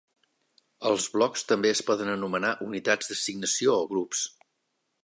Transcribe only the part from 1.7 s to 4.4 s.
es poden anomenar unitats d'assignació o grups.